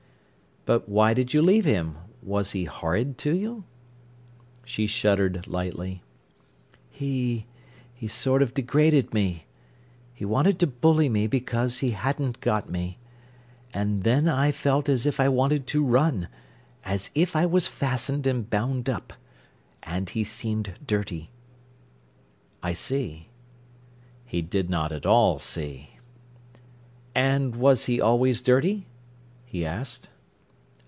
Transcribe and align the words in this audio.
"But 0.63 0.87
why 0.87 1.15
did 1.15 1.33
you 1.33 1.41
leave 1.41 1.65
him? 1.65 1.97
Was 2.21 2.51
he 2.51 2.65
horrid 2.65 3.17
to 3.17 3.35
you?" 3.35 3.63
She 4.63 4.85
shuddered 4.85 5.47
lightly. 5.47 6.03
"He—he 6.91 8.07
sort 8.07 8.43
of 8.43 8.53
degraded 8.53 9.11
me. 9.11 9.47
He 10.13 10.23
wanted 10.23 10.59
to 10.59 10.67
bully 10.67 11.09
me 11.09 11.25
because 11.25 11.79
he 11.79 11.89
hadn't 11.91 12.41
got 12.41 12.69
me. 12.69 12.99
And 13.73 14.03
then 14.03 14.27
I 14.29 14.51
felt 14.51 14.87
as 14.87 15.07
if 15.07 15.19
I 15.19 15.27
wanted 15.29 15.65
to 15.65 15.83
run, 15.83 16.27
as 16.85 17.09
if 17.15 17.35
I 17.35 17.47
was 17.47 17.65
fastened 17.65 18.27
and 18.27 18.47
bound 18.47 18.87
up. 18.87 19.13
And 19.81 20.11
he 20.11 20.23
seemed 20.23 20.75
dirty." 20.85 21.31
"I 22.61 22.73
see." 22.73 23.29
He 24.27 24.43
did 24.43 24.69
not 24.69 24.91
at 24.91 25.07
all 25.07 25.39
see. 25.39 25.97
"And 27.15 27.55
was 27.55 27.85
he 27.85 27.99
always 27.99 28.43
dirty?" 28.43 28.85
he 29.43 29.65
asked. 29.65 30.07